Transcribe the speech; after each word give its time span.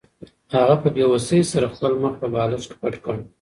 هغې 0.53 0.75
په 0.83 0.87
بې 0.95 1.05
وسۍ 1.11 1.41
سره 1.51 1.71
خپل 1.73 1.91
مخ 2.03 2.13
په 2.21 2.27
بالښت 2.33 2.65
کې 2.69 2.75
پټ 2.81 2.93
کړ. 3.03 3.15